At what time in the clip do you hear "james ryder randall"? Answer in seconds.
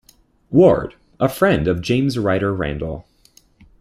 1.83-3.05